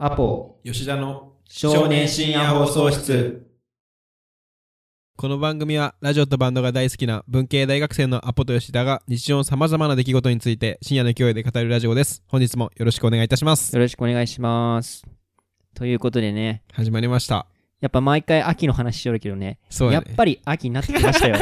[0.00, 0.60] アポ。
[0.62, 3.50] 吉田の少年深夜放送室。
[5.16, 12.22] この番組はラジオとバンドが大好きな文系大学生のアポと吉田が日常のさまざまな出来事について深夜の勢いで語るラジオです。
[12.28, 13.74] 本日もよろしくお願いいたします。
[13.74, 15.04] よろしくお願いします。
[15.74, 17.48] ということでね、始まりました。
[17.80, 20.06] やっぱ毎回秋の話しよるけどね、そうやね。
[20.06, 21.38] やっぱり秋になってきましたよ。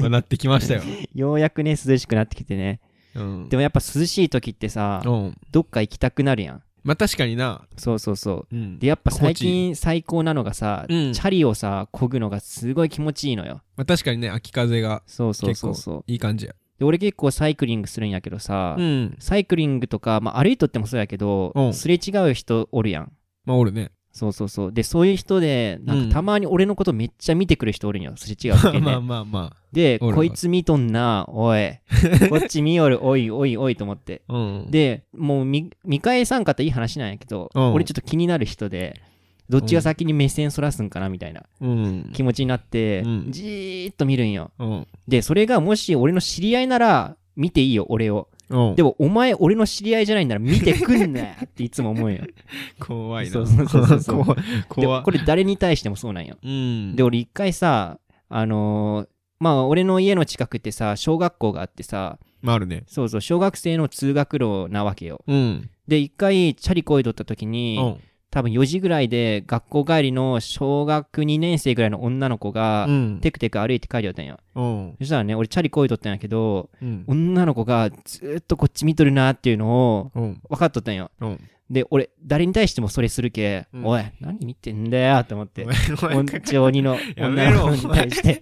[0.00, 0.82] ま あなってきましたよ。
[1.14, 2.80] ようやくね、涼しくなってきてね。
[3.14, 3.48] うん。
[3.48, 5.38] でもやっぱ涼しい時ってさ、うん。
[5.52, 6.62] どっか行きたくなるやん。
[6.88, 8.56] まあ確かになそうそうそう。
[8.56, 13.60] うんで、やっぱ最近最高なのがさ、うんチャリをさ、漕ぐのがすごい気持ちいいのよ。
[13.76, 16.04] まあ確かにね秋風がそうそうそうそう。
[16.06, 23.12] いい感じやで、俺結構サイクリングするんやけどさ、うんサイクリングとか、まあ歩いとってもそうやけど、うんすれ違う人おるやん。
[23.44, 24.72] まあおるねそうそうそう。
[24.72, 28.12] で、そういう人で、なんうんかたまに俺のことめっちゃ見てくる人おるんよ。
[28.16, 29.06] すれ違う時まあね。
[29.06, 31.78] まあまで、おるこいつ見とんな、おい。
[32.28, 34.22] こっち見よる、おいおいおいと思って。
[34.26, 39.00] あうんで、もう見、見返さんかったらいい話なんやけど、うん俺ちょっと気になる人で、
[39.48, 44.50] どっちが先に目線そらすんかなみたいなうん気持ちになってう、んじーっと見るんよ。
[44.58, 48.28] うんで、それがもし俺の知り合いなら、見ていいよ、俺を。
[48.50, 48.74] うん。
[48.76, 52.24] でも、お前、俺の知り合いじゃないんなら見てくんなよっていつも思うよ。
[52.80, 53.32] 怖いな。
[53.32, 54.24] そうそうそうそう。
[54.24, 54.36] 怖い。
[54.36, 55.02] で怖い。
[55.02, 56.36] これ誰に対してもそうなんよ。
[56.42, 56.96] うん。
[56.96, 59.08] で、俺一回さ、あのー
[59.40, 62.84] まあ、俺の家の近くってさ、小学校があってさ、まああるね。
[62.86, 65.22] そうそう、小学生の通学路なわけよ。
[65.26, 65.70] うん。
[65.86, 67.96] で、一回、チャリこいどった時うに、ん
[68.30, 74.38] 多分4時ぐらいで、学校帰りの小学2年生ぐらいの女の子が、うんテクテク歩いて帰りよったんよ。
[74.54, 81.10] うんそしたらね、俺チャリこいどったんやけど、うん女の子がずーっとこっち見とるなっていうのをうん分かっとったんよ。
[81.20, 81.40] うん
[81.70, 85.66] で、俺、誰に対してもそれするけ、うんおい、何見てんだよって思って。
[86.00, 88.40] 本当にの女の子に対して。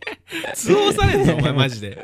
[0.54, 1.98] 通報されんぞお前マジで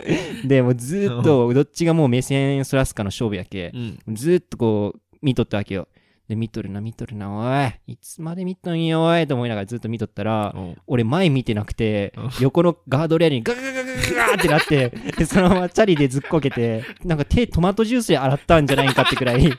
[0.45, 3.79] で、もうずーっと、どっちがもう目線そらすかの勝負やけう、
[4.11, 5.87] んずーっとこう、見とったわけよ。
[6.29, 10.77] で、見とるな、見とるな、おい、いつまで見とんよ、おい、と思いながらずっと見とったら、うん。
[10.87, 19.53] 俺前見てなくてうん、横のガードレールにガガガガガガってなって、で、そのままチャリでずっこけて、なんか手トマトジュースで洗ったんじゃないかってくらい、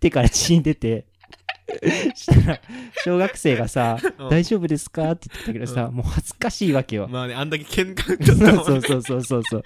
[0.00, 1.06] 手から血出て、
[2.14, 2.60] したら、
[3.04, 5.12] 小学生がさ、うん大丈夫ですか？
[5.12, 7.08] って言ってたけどさ、もう恥ずかしいわけよ。
[7.08, 9.64] まあねあんだけ喧嘩ちょっとそうそうそうそうそう。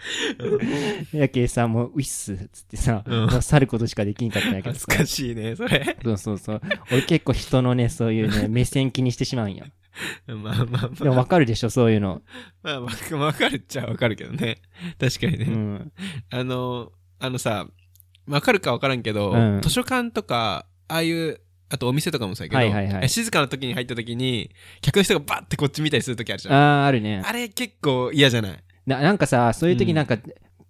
[1.17, 4.87] やけさ、もう、ウィッスっつってさ、うんもう去ることしかできんかったんやけどさ。
[4.89, 6.61] 恥ずかしいねそれそうそうそう。
[6.91, 9.67] 俺結構人のね、そういうね、 目線気にしてしまうんや。
[10.27, 12.23] まあまあまあでもわかるでしょ、そういうの。
[12.63, 14.59] まあわかわかるっちゃわかるけどね
[15.01, 15.93] 確かにうねん。
[16.31, 17.67] あのあのさ
[18.29, 24.51] わかるかわからんけどうん図書館とかああいうあとお店とかもそうやけど、はいはいはい静かな時に入った時に
[24.81, 27.23] 客の人がバッてこっち見たりする時あるじゃんあー、あるね。
[27.25, 28.59] あれ結構嫌じゃない？
[28.87, 30.17] ななんかさ、そういう時うんなんか、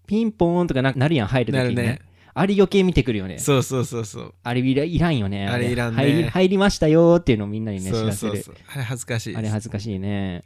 [0.07, 1.83] ピンポーンとかななるやん、入る時に、ね。
[1.83, 2.01] ね
[2.33, 3.39] あれ余計見てくるよね。
[3.39, 5.49] そうそうそうそうあれいらいらんよね。
[5.49, 8.15] あれいらんね入り入りましたよーっていうのをみんなにね、知らせる。
[8.15, 10.45] そうそうあれ恥ずかしいあれ恥ずかしいね。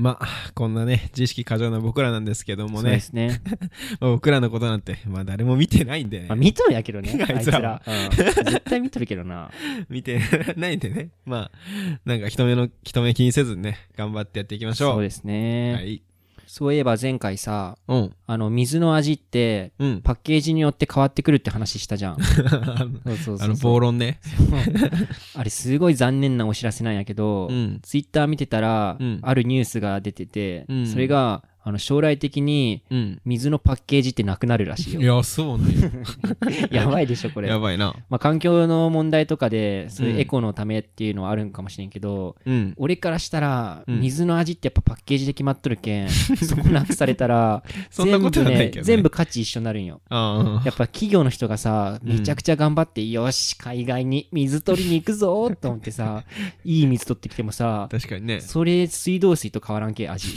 [0.00, 3.40] まあこんなね自意識過剰な僕らなんですけどもそうでねすね。
[4.00, 7.82] まあ僕らのことなんてまあ誰も見てないんでね、まあ、見とるやけどね、あ あいつらいつら。
[7.86, 8.10] うん
[8.44, 9.50] 絶対見とるけどな。
[9.88, 10.20] 見て
[10.56, 15.74] ないんでねまあなんか人目の人目気にせずにね頑張ってやっていきましょうそうですね。
[15.74, 16.02] はい
[16.52, 18.12] そういえば前回さ、うん。
[18.26, 20.00] あの、水の味って、うん。
[20.02, 22.16] パッケージによって変わってくるって話したじゃん。
[22.26, 23.46] そうそうそうそう。
[23.46, 24.18] あの暴論ね。
[25.36, 27.78] あれすごい残念なお知らせなんやけど、うん。
[27.82, 29.20] ツイッター見てたら、うん。
[29.22, 30.86] あるニュースが出てて、うん。
[30.88, 33.20] それがあの将来的にうん。
[33.24, 35.00] 水のパッケージってなくなるらしいよ。
[35.00, 36.04] いやそうね
[36.70, 36.86] や。
[36.88, 37.48] ばいでしょ、これ。
[37.48, 37.94] やばいな。
[38.08, 40.20] まあ、環境の問題とかで、そういううん。
[40.20, 42.74] エコのためっていうのはあるんかもしれんけど、うん。
[42.76, 44.00] 俺からしたら、うん。
[44.00, 46.08] 水の味ってやっぱパッケージで決まっとるけん、
[46.40, 48.82] そこなくされたら、 そんなことはないけどね。
[48.82, 50.00] 全部価値一緒になるんよ。
[50.08, 52.12] あやっぱ企業の人がさ、うん。
[52.12, 56.24] めちゃくちゃ頑張って、よし、海外に水取りに行くぞと思ってさ、
[56.64, 58.40] いい水取ってきてもさあ、確かにね。
[58.40, 60.28] それ水道水と変わらんけ、味。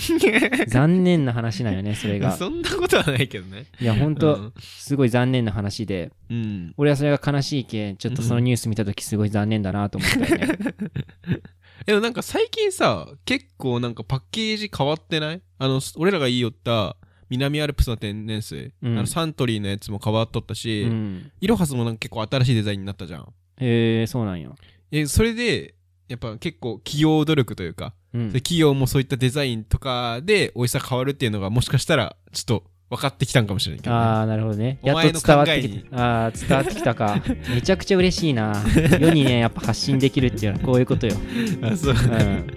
[0.67, 2.35] 残念な話なんよね、 それが。
[2.35, 3.65] そんなことはないけどね。
[3.79, 4.53] いや、ほんと、うん。
[4.59, 6.73] すごい残念な話で、うん。
[6.77, 10.57] 俺はそれが悲しいけん、ちょっとそのニュース見たときすごい残念だなと思ったよね。
[11.85, 15.41] でもなんか最近さ結構なんかパッケージ変わってない？
[15.57, 16.95] あの俺らが言いよった
[17.29, 18.97] 南アルプスの天然水、うん。
[18.97, 21.31] あのサントリーのやつも変わっとったし、うん。
[21.41, 23.33] イロハスもなんか結構新しいデザインになったじゃん。
[23.57, 24.55] へえ、そうなんよ。
[24.91, 25.75] えそれで
[26.13, 28.39] やっぱ結構企業努力というか、うんで。
[28.39, 34.77] 企業もそういったデザインとかで美味しさ変わるっていうのがもしかしたらちょっと分かってきたんかもしれないけど、ね、ああ、なるほどね。
[34.83, 35.97] やっお前のと伝わってきた。
[35.97, 37.23] ああ、伝わってきたか。
[37.49, 38.63] めちゃくちゃ嬉しいな。
[38.99, 41.15] 世にね、やっぱ発信できるっていうのはこういうことよ。
[41.63, 42.47] あそううん。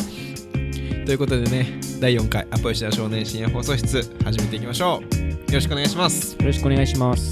[1.06, 7.30] ということでね第4回アポ吉田少年深夜放送室始めていきましょうよろしくお願いしますよろしくお願いします。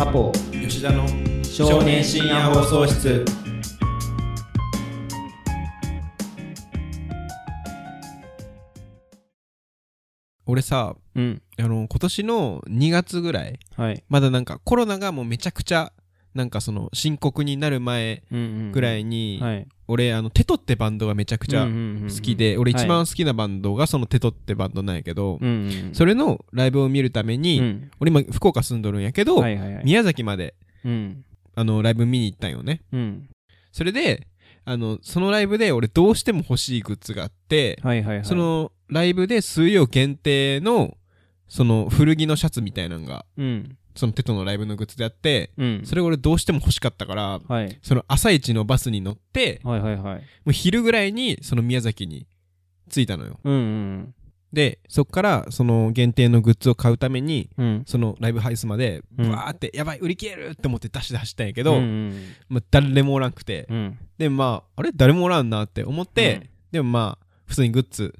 [0.00, 1.29] アポ吉田の
[1.68, 3.22] 少年深夜放送室。
[10.46, 11.42] 俺さうん。
[11.58, 14.02] あの今年の2月ぐらいはい。
[14.08, 15.92] まだなんかコロナがもうめちゃくちゃ
[16.32, 19.68] なんかその深刻になる前うんうんぐらいに、はい。
[19.86, 25.90] 俺あのテトってバンドがめちゃくちゃ好きで、俺一はい番好きなバンドがそのテトってバンドなんやけど、うんうん。
[25.92, 27.90] それのライブを見るために、うん。
[28.00, 29.84] 俺今福岡住んどるんやけど、はいはいはい。
[29.84, 30.54] 宮崎まで
[30.86, 31.24] うん
[31.54, 32.82] あのライブ見に行ったんよね。
[32.92, 33.28] うん。
[33.72, 34.26] それで
[34.64, 38.24] あのそのライブで俺どうしても欲しいグッズがあって、はいはいはい。
[38.24, 40.96] そのライブで数量限定の
[41.48, 43.76] その古着のシャツみたいなのがうん。
[43.96, 45.82] そのテトのライブのグッズであってうん。
[45.84, 47.78] それ俺どうしても欲しかったからはい。
[47.82, 50.16] その朝一のバスに乗ってはいはいはい。
[50.16, 52.26] もう昼ぐらいにその宮崎に
[52.90, 53.40] 着いたのよ。
[53.44, 54.14] うんうん
[54.52, 57.84] でそっからその限定のグッズを買うためにうん。
[57.86, 59.26] そのライブハウスまでうん。
[59.26, 62.14] ブワーって、やばい売り切れるって思ってダッシュで走ったんやけけど、うん。
[62.48, 63.98] まあ、誰もおらんくて、うん。
[64.18, 64.92] でまああれ？
[64.94, 68.14] 誰もおらんなって思って、でもまあ普通にグッズ、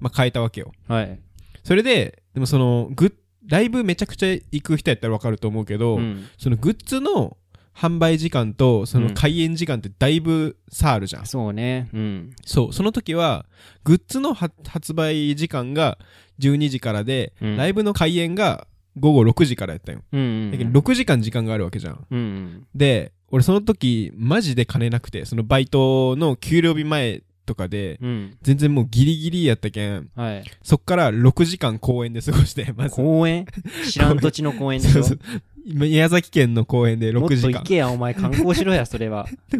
[0.00, 0.72] まあ、買えたわけよ。
[0.88, 1.20] はい。
[1.64, 3.14] それででもそのグッ
[3.46, 6.26] ライブめちゃくちゃ行く人やったら分かると思うけど、うん。
[6.38, 7.36] そのグッズの
[7.76, 11.88] 販売時間とその開演時間ってだいぶ差あるじゃん、そうね。
[11.92, 12.30] うん。
[12.44, 12.72] そう。
[12.72, 13.46] その時は
[13.82, 15.98] グッズのは発売時間が
[16.38, 17.56] 12時からで、うん。
[17.56, 18.66] ライブの開演が
[18.96, 22.06] 午後6時からやったよ、うんうんだけど6時間時間があるわけじゃん。
[22.10, 22.66] うんうん。
[22.76, 28.36] で俺その時マジで金なくてそのバイトの給料日前とかでうん。
[28.42, 30.10] 全然もうギリギリやったけん。
[30.14, 30.44] はい。
[30.62, 32.94] そっから6時間公園で過ごしてまず。
[32.94, 33.46] 公園？
[33.90, 35.02] 知らん土地の公園でしょ？
[35.02, 39.26] そうそう宮崎県の公園で6もっと時間行けやお前観光しろやそれは。
[39.48, 39.56] で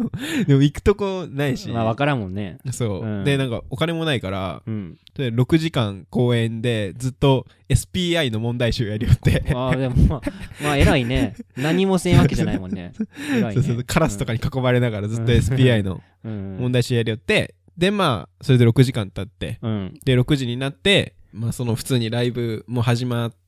[0.55, 2.59] も行くとこないし、まあ分からんもんね。
[2.71, 3.23] そう、うん。
[3.23, 4.97] でなんかお金もないからうん。
[5.15, 9.43] で6時間公園でずっと SPI の問題集やりよって。
[9.53, 10.21] ああでもまあ
[10.63, 11.35] まあ偉いね。
[11.57, 12.93] 何もせんわけじゃないもんね。
[13.35, 13.83] 偉いそうねそう。
[13.83, 15.39] カラスとかに囲まれながらずっとうん。
[15.39, 16.57] SPI の うん。
[16.59, 17.55] 問題集やりよって。
[17.77, 19.57] でまあそれで6時間経って。
[19.63, 19.93] うん。
[20.05, 23.44] で6時になってまあその普通にライブも始まって、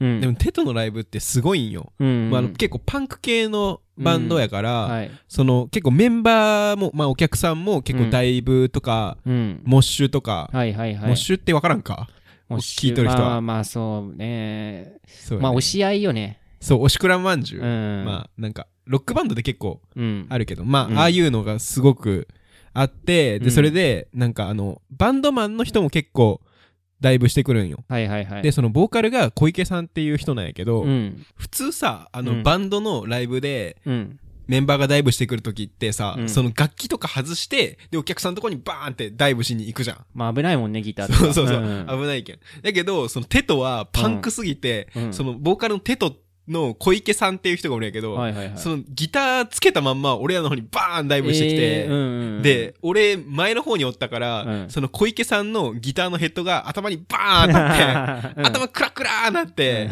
[0.00, 0.20] うん。
[0.20, 2.30] でもテトのライブってすごいんよ、うん。
[2.30, 5.10] まあ、あの結構パンク系のバンドやから、はい。
[5.28, 9.62] その結構メンバーも、まあ、お客さんも結構ダイブとか、うん。
[9.64, 11.08] モッシュとか、はいはいはい。
[11.08, 12.08] モッシュって分からんか？
[12.50, 13.28] 聞いとる人は。
[13.28, 14.98] まあまあそうね。
[15.06, 15.42] そうやね。
[15.42, 16.40] まあ押し合いよね。
[16.60, 18.04] そうおしくらまんじゅう、うん。
[18.04, 20.26] まあなんかロックバンドで結構うん。
[20.28, 20.98] あるけどまあ、うん。
[20.98, 22.28] ああいうのがすごく
[22.72, 23.50] あってでうん。
[23.50, 26.40] それでなんかあのバンドマンの人も結構
[27.00, 27.84] ダイブしてくるんよ。
[27.88, 28.42] はいはいはい。
[28.42, 31.24] でそのボーカルが小池さんっていう人なんやけど、うん。
[31.36, 32.42] 普通さあの、うん。
[32.42, 34.18] バンドのライブでうん。
[34.46, 36.28] メンバーがダイブしてくる時ってさ、うん。
[36.28, 40.04] その楽器とか外してでお客さんのとこにバーンってダイブしに行くじゃん。
[40.14, 41.18] まあ危ないもんねギターとか。
[41.18, 42.38] そうそうそう、ん危ないけん。
[42.62, 45.12] だけどそのテトはパンクすぎて、うん。
[45.12, 46.14] そのボーカルのテト
[46.48, 48.58] の小池さんっていう人がおるんやけど、はいはいはい。
[48.58, 52.42] そのギターつけたまんま俺らの方にバーンダイブしてきて、えーうんうんうん。
[52.42, 54.70] で俺前の方におったから、うん。
[54.70, 58.46] その小池さんのギターのヘッドが頭にバーン なって、うん。
[58.46, 59.90] 頭クラクラーなって、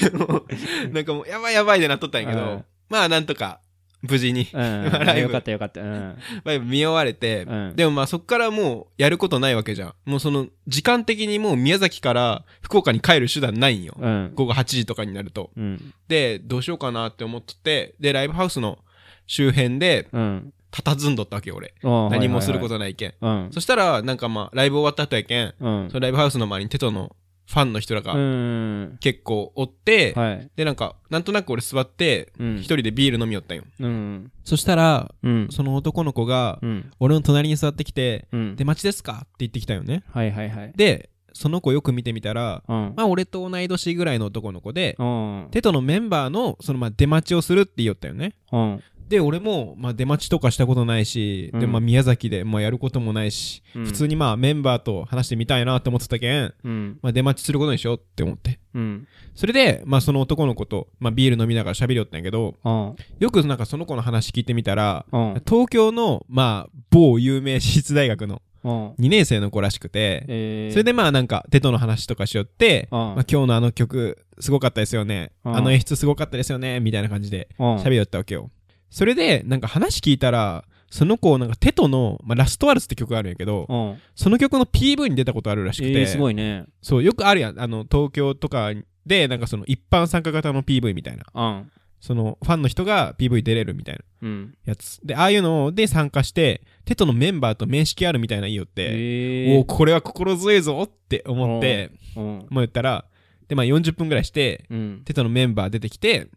[0.00, 0.44] でも
[0.92, 2.64] なんかもうやばいやばいでなっとったんやけど、うん。
[2.90, 3.60] まあなんとか
[4.08, 4.90] 無事に、うん。
[4.92, 5.20] ライブ。
[5.22, 5.80] よかったよかった。
[5.80, 6.16] うん。
[6.44, 7.76] ライブ見終われて、うん。
[7.76, 9.94] でもまあそっからもうやることないわけじゃん。
[10.04, 14.32] もうその時間的にもう宮崎から福岡に帰る手段ないんよ、うん。
[14.34, 15.50] 午後8時とかになると。
[15.56, 15.94] うん。
[16.08, 18.78] でどうしようかなって思っててでライブハウスの
[19.26, 20.52] 周辺でうん。
[20.70, 21.72] 佇んどったわけよ俺。
[21.82, 23.48] 何何もすることないけん、うん。
[23.52, 25.54] そしたらなんかまあライブ終わった後やけん。
[25.60, 25.88] うん。
[25.88, 27.14] そのライブハウスの周りにテトの
[27.46, 28.96] ファンの人らうがん。
[29.00, 30.50] 結構おって、はい。
[30.56, 32.56] でなんかなんとなく俺座ってうん。
[32.58, 34.32] 一人でビール飲みよったんよ、うん。
[34.44, 35.48] そしたらうん。
[35.50, 36.90] その男の子がうん。
[37.00, 40.02] 俺の隣に座ってきて「うん出待ちですか?」って言ってきたよね。
[40.10, 40.72] はいはいはい。
[40.74, 42.92] でその子よく見てみたらうん。
[42.96, 45.48] まあ俺と同い年ぐらいの男の子でうん。
[45.50, 48.34] テトのメンバーのそのまあ出待ちをするって言おったよね。
[48.52, 48.82] うん
[49.14, 51.60] で俺もまあ出待ちとかしたことないし、うん。
[51.60, 53.84] でまあ宮崎でまあやることもないし、うん。
[53.84, 56.98] 普通にまあメンバーと話してみたいなって思ってたけん、うん。
[57.00, 58.58] まあ、出待ちすることにしようって思って。
[58.74, 59.06] うん。
[59.36, 62.96] それでまあその男の子と、まあ、ビール飲みながら喋りよったんやけどうん。
[63.20, 65.42] よくなんかその子の話聞いてみたらうん。
[65.46, 68.88] 東京のまあ某有名私立大学のうん。
[68.94, 70.72] 2年生の子らしくて、えー。
[70.72, 72.98] それでまあなんかテトの話とかしよって、うん。
[72.98, 75.56] まあ、今日のあの曲すごかったですよね、うん。
[75.56, 77.76] あの演出すごかったですよねみたいな感じでうん。
[77.76, 78.50] 喋りよったわけよ
[78.90, 80.64] それでなんか話聞いたら
[80.94, 83.98] その子なんかテトの、まあ、ラストワルツって曲があるんやけどうん。
[84.14, 86.66] その曲の PV に出たことあるらしくて、えーすごいね。
[86.82, 87.60] そうよくあるやん。
[87.60, 88.70] あの東京とか
[89.04, 91.24] でなんかその一般参加型の PV みたいな。
[91.34, 91.70] うん。
[92.00, 94.54] そのファンの人が PV 出れるみたいなうん。
[94.64, 95.00] やつ。
[95.02, 102.22] でああいうので参加してテトのメンバーと面識あるみたいな言いよって、えおおこれは心強いぞって思ってうん。
[102.22, 103.04] もう言ったら
[103.48, 105.02] でまあ40分ぐらいしてうん。
[105.04, 106.28] テトのメンバー出てきて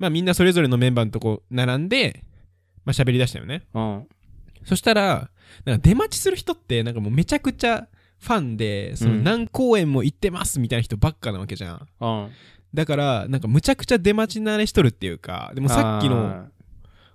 [0.00, 2.24] まあみんなそれぞれのメンバーのとこ並んで、
[2.84, 3.62] まあ喋り出したよね。
[3.74, 4.08] うん。
[4.64, 5.30] そしたら、
[5.64, 7.86] なんか出待ちする人って、なんかもうめちゃくちゃ
[8.18, 11.86] ファンで、そのうん何公演も行ってますみたいな人ばっかなわけじゃん。
[12.00, 12.30] うん。
[12.72, 16.46] だから、なんかむちゃくちゃ出待ち慣れしとるっていうか、でもさっきの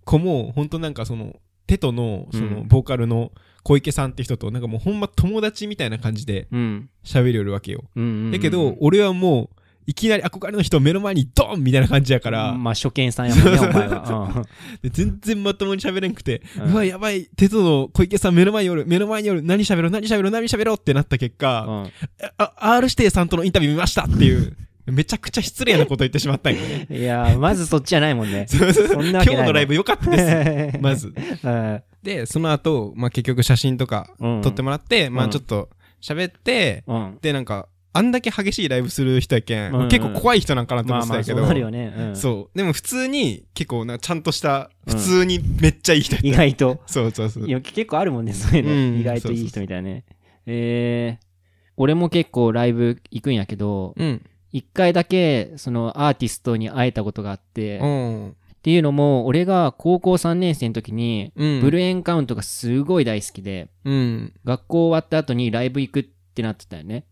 [0.04, 3.32] 子も、ほんとなんかその、テトの、その、うんボーカルの
[3.64, 6.90] 小池さんって人と、なんかもうほんま友達みたいな感じでうん。
[7.04, 7.84] 喋りよるわけよ。
[8.32, 14.46] だけど、俺はもう、いきなり憧れの人を目の前にドンみたいな感じやから、まあ、初見さんやもんね、お前は。
[14.82, 20.78] で全然まともに喋れんくて、ううんわ、やばい、テトの小池さん目の前におる、目の前におる、何喋ろう、何喋ろう、何喋ろう？
[20.78, 21.92] ってなった結果、うん。
[22.38, 26.88] あ、R 指定さんとのインタビュー見ましたっていう、めちゃくちゃ失礼なこと言ってしまったんよね。
[26.92, 28.46] いやー、まずそっちじゃないもんね。
[28.50, 30.80] そんな今日のライブ良かったです。
[30.80, 31.14] まず。
[31.44, 31.82] うん。
[32.04, 34.42] で、その後、まあ、結局写真とかうん。
[34.42, 35.30] 撮ってもらって、まうん。
[35.30, 35.70] あちょっと
[36.02, 37.18] 喋って、うん。
[37.22, 41.94] で、なんか、あんだけ激しいライブする人やけん、うんうん結構怖い人なんかなとまあまあ、思ってたけど、そうなるよね。
[41.98, 42.58] うんそう。
[42.58, 46.82] でも普通に、結構な、ちゃんとした、うん普通にめっちゃいい人やった意外と。
[46.86, 47.52] そうそうそうい。
[47.52, 48.72] や結構あるもんね、そういうの。
[48.72, 50.04] うん意外といい人みたいなね。
[50.46, 51.26] えー、
[51.78, 54.22] 俺も結構ライブ行くんやけど、うん。
[54.52, 58.36] 一回だけ、そのアーティストに会えたことがあって、っうん。
[58.62, 61.62] ていうのも、俺が高校3年生の時に、うん。
[61.62, 64.34] ブルーエンカウントがすごい大好きで、うん。
[64.44, 67.06] 学校終わった後にライブ行くってなってたよね。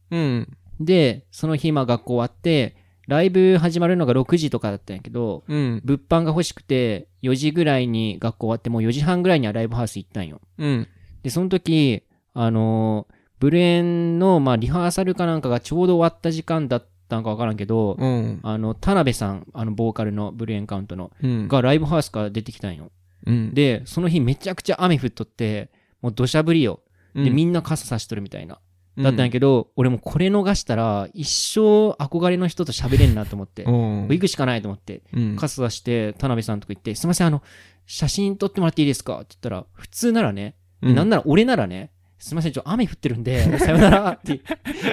[0.79, 0.85] うん。
[0.85, 2.75] で、その日、まあ学校終わって、
[3.07, 5.81] ライブ始まるのが6時とかだったんやけど、うん。
[5.83, 10.39] 物販が欲しくて、4時ぐらいに学校終わって、もう4時半ぐらいにはライブハウス行ったんよ。
[10.57, 10.87] うん。
[11.21, 12.03] で、その時、
[12.33, 13.13] あのー
[13.43, 18.39] ブルエンの、まあ、リハーサルかなんかがちょうど終わった時間だったのかわからんけど、うん。
[18.41, 21.47] あの、田辺さん、あの、ボーカルのブルエンカウントの、うん。
[21.49, 22.89] がライブハウスから出てきたんよ。
[23.25, 23.53] うん。
[23.53, 26.79] で、その日めちゃくちゃ雨降っとって、もう土砂降りよ。
[27.13, 28.59] で、みんんな傘さしとるみたいな。
[28.97, 34.07] だったんやけど、俺もうこれ逃したら、一生憧れの人と喋れんなと思って、うん。
[34.09, 35.35] 行くしかないと思って、うん。
[35.35, 37.41] 傘さして、田辺さんとか行って、すいません、あの、
[37.87, 39.15] 写真撮ってもらっていいですか？
[39.15, 44.39] って言ったら、普通ならね、うんなんなら俺ならね、すいません、ちょ、雨降ってるんで、 さよならって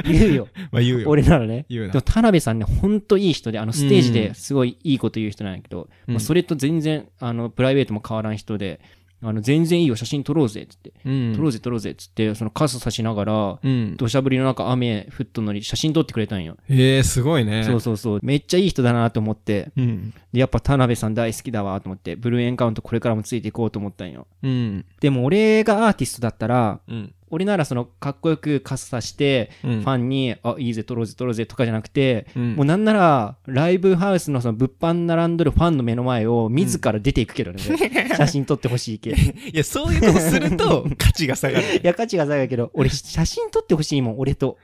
[0.04, 0.48] 言うよ。
[0.72, 1.08] まあ言うよ。
[1.10, 1.66] 俺ならね。
[1.68, 2.02] 言うなでも。
[2.02, 8.80] 田辺さんね、ほんといい人で、あの、ステージですごいいいこと言う人なんやけど、うんまあそれと全然、あの、プライベートも変わらん人で、
[9.22, 10.92] あの、全然いいよ、写真撮ろうぜ、つって。
[11.04, 11.32] うん。
[11.34, 13.96] 撮ろうぜ、撮ろうぜ、つって、その傘差しながら、うん。
[13.96, 16.56] 土砂降りの中雨降っとんのに写真撮ってくれたんよ。
[16.68, 17.64] へえ、すごいね。
[17.64, 18.20] そうそうそう。
[18.22, 20.14] めっちゃいい人だなと思って、うん。
[20.32, 24.26] でやっぱ田辺さん大好きだわと思って、ブルーエンカウントこれからもついていこうと思ったんよ。
[24.42, 24.86] うん。
[25.00, 27.14] でも俺がアーティストだったら、うん。
[27.30, 37.60] 俺ならそのかっこよく傘さして、うんファンに、あ、いいぜ、撮ろうぜ、撮ろうぜとかじゃなくて、うんもうなんなら、ライブハウスのその物販並んどるファンの目の前を自ら出ていくけどね、
[38.16, 39.10] 写真撮ってほしいけ。
[39.10, 41.64] いいや、そういうことすると 価値が下がる。
[41.82, 44.58] や、価値が下がるけど、俺写真撮ってほしいもん、俺と。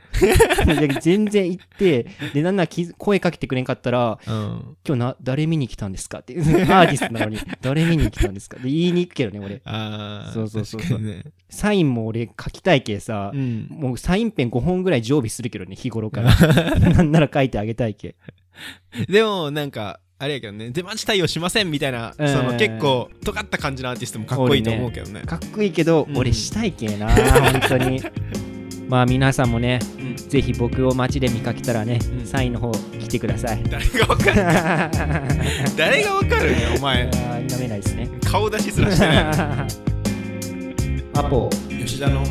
[0.66, 4.76] で 全然行って、で、なんなら気声かけてくれんかったら、うん。
[4.86, 6.18] 今日な、誰見に来たんですか？
[6.18, 6.34] って。
[6.34, 8.56] アーティストなのに、誰見に来たんですか？
[8.58, 9.60] って言いに行くけどね、俺。
[9.64, 10.32] ああ。
[10.32, 11.24] そうそうそうそうね。
[11.48, 13.66] サインも俺書きたいけさ、うん。
[13.70, 16.34] もうサインペン5本ぐらい常備するけどね、日頃から。
[16.92, 18.16] なんなら書いてあげたいけ。
[19.08, 25.20] でも、なんか、あれやけどね、出待ち対応しませんみたいな、うんその結構、尖った感じのアーティストもかっこいいと思うけどね。
[25.26, 28.00] かっこいいけど、うん俺したいけな、本当に。
[28.88, 33.62] まあ皆さんもね、うんぜひ僕を街で見かけたらね、うんサインの方来てください。
[33.68, 35.76] 誰がわかる？
[35.76, 37.02] 誰がわかるんや、お前。
[37.08, 38.08] あー否めないですね。
[38.24, 39.24] 顔出しすらしてない。
[41.14, 42.22] アポ吉田の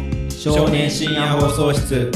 [0.53, 2.11] 少年深夜放送室。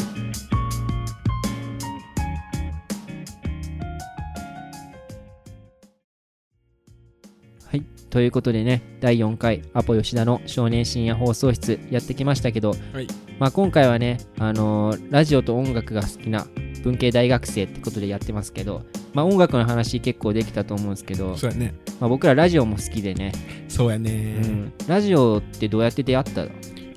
[7.65, 7.81] はい。
[8.09, 13.07] ということでね、第4回アポ吉田の少年深夜放送室やってきましたけど、はい
[13.39, 16.45] まあ今回はね、あのーラジオと音楽が好きな
[16.83, 18.83] 文系大学生ってことでやってますけど、
[19.13, 21.73] まあ音楽の話結構できたと思うんですけど、そうやね。
[21.99, 23.31] まあ僕らラジオも好きでね、
[23.67, 24.11] そうやうね。
[24.39, 26.51] ん、ラジオってどうやって出会ったの？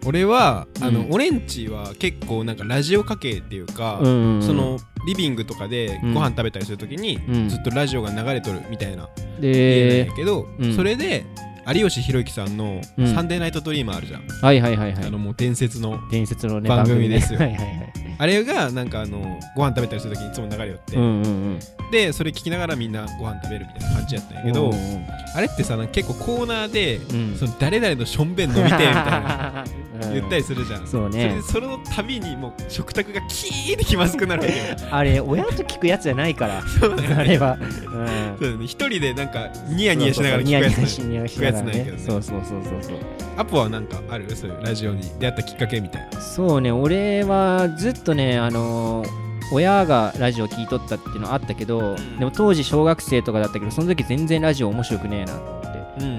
[0.04, 4.42] 俺は、あの、うんオレンジは結構なんかラジオ家系っていうか、うんうんうん。
[4.42, 6.14] そのリビングとかでうん。
[6.14, 7.48] ご飯食べたりするときに、うん。
[7.48, 10.74] ずっとラジオが流れとるみたいな家なんでや、けど、うん。
[10.74, 11.24] それで
[11.72, 13.14] 有吉弘行さんの「うん。
[13.14, 15.04] サンデーナイトドリーム」あるじゃん、はいはいはいはい。
[15.04, 15.18] あの。
[15.18, 17.38] もう伝説の伝説のね、番組ですよ。
[17.40, 17.92] はいはいはい。
[18.22, 21.58] あれがなんかあのご飯食べたりするときにいつも流れよって、うんうんうん。
[21.90, 27.36] でそれ聞きながらみんなご飯食べるみたいな感じやったんやけど、うんうんあれってさなんか結構コーナーで、うん。
[27.36, 29.64] その誰々のしょんべん飲みてみたいな
[30.02, 31.40] うん 言ったりするじゃん、そうね。
[31.42, 34.64] それのたびにもう食卓がキーって気まずくなるわけよ。
[34.94, 37.14] あれ、親と聞くやつじゃないから、 そね。
[37.14, 37.56] あれは。
[38.42, 41.26] そうだよね一人でなんかニヤうんニヤしながら聞くやつながらね。
[41.26, 42.02] 聞くやつなんやけどね。
[42.02, 42.96] そうそうそうそうそう。
[43.36, 44.34] アポはなんかある？
[44.34, 46.20] そういうラジオに出会ったきっかけみたいな。
[46.20, 49.22] そうね、俺はずっとね、あのー
[49.54, 52.18] 親がラジオ聞いとったっていうのはあったけど、ん。
[52.18, 55.34] でも当時小学生とかだったけどその時全然ラジオ面白くねえな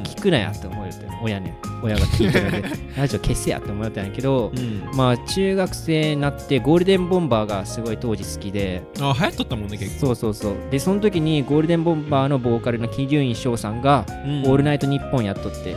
[0.03, 2.63] 聞くなやって思うよって親ね親が聞いてるんで
[2.97, 4.83] ラジオ消せやって思ったんやけど、うん。
[4.95, 10.07] まあ中学生になってゴールデンボンバーがすごい当時好きであ流行っとったもんね結構。
[10.07, 10.53] そうそうそう。
[10.71, 14.41] でその時にゴールデンボンバーのボーカルの鬼龍院翔さんが「うん。
[14.43, 15.75] オールナイトニッポン」やっとって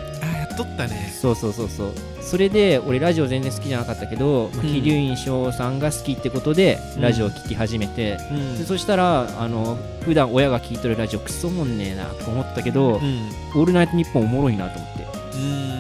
[0.57, 1.13] とったね。
[1.21, 1.93] そうそうそうそう。
[2.21, 4.61] それで俺ラジオ全然好きじゃなかったけどうん。
[4.61, 7.03] 鬼龍院翔さんが好きってことでうん。
[7.03, 8.59] ラジオを聴き始めて、うん。
[8.59, 13.29] でそしたらあの普段親が聞いとるラジオクソもんねえなと思ったけど、うん。
[13.55, 15.07] オールナイトニッポンおもろいなと思って。
[15.35, 15.76] うん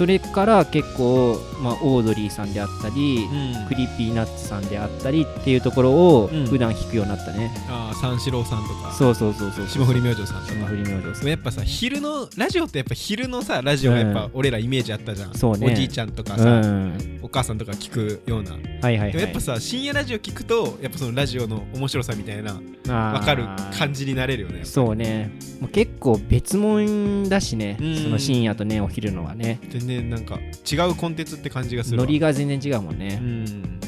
[0.00, 3.68] それから結構、まあ、オードリーさんであったり、うん。
[3.68, 6.46] Creepy Nuts さんであったりっていうところをうん。
[6.46, 8.94] 普段聞くようになったね、あ三四郎さんとか。
[8.94, 10.52] そうそうそうそう霜降り明星さんとか。
[10.54, 15.66] 霜降り明星さんやっぱさ昼のラジオってやっぱ昼のさラジオがやっぱうん俺らイメージあったじゃん、そうね。
[15.66, 17.18] おじいちゃんとかうさ、ん。
[17.20, 18.52] お母さんとか聞くような。
[18.52, 19.12] はいはいはい。
[19.12, 22.54] でもやっぱさ深夜ラジオ聞くとやっぱそのラジオの面白さみたいな
[22.88, 23.44] わ分かる
[23.78, 25.30] 感じになれるよねそうね。
[25.60, 27.76] もう結構別物だしね。
[27.78, 27.96] うん。
[27.96, 29.58] その深夜とねお昼のはね。
[29.68, 30.38] 全然なんか
[30.70, 32.04] 違うコンテンツって感じがするわ。
[32.04, 33.80] ノリが全然違うもんうね、ん。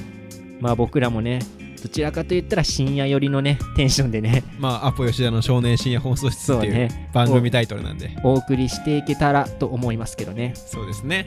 [0.61, 1.41] まあ僕らもね
[1.83, 4.45] どちらかと言ったら深夜寄りのねテンションでね。
[4.59, 7.11] まあアポ吉田の少年深夜放送室っていうそうね。
[7.13, 8.11] 番組タイトルなんで。
[8.25, 10.55] お送りしていけたらと思いますけどね。
[10.57, 11.27] そうですね。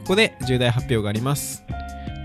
[0.00, 1.64] ここで重大発表があります